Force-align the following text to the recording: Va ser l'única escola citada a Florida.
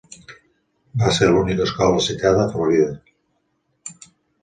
Va 1.01 1.11
ser 1.17 1.27
l'única 1.35 1.65
escola 1.67 2.01
citada 2.09 2.43
a 2.47 2.49
Florida. 2.57 3.97